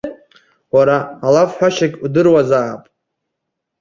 Уара 0.75 0.97
алафҳәашьагьы 1.25 1.99
удыруазаап. 2.05 2.83